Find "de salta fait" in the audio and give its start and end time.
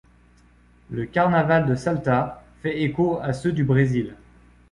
1.67-2.81